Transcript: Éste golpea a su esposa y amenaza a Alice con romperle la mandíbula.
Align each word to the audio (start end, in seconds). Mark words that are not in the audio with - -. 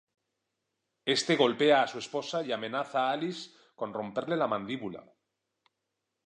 Éste 1.15 1.35
golpea 1.35 1.83
a 1.83 1.87
su 1.87 1.99
esposa 1.99 2.41
y 2.41 2.51
amenaza 2.51 3.01
a 3.07 3.11
Alice 3.11 3.51
con 3.75 3.93
romperle 3.93 4.35
la 4.35 4.47
mandíbula. 4.47 5.05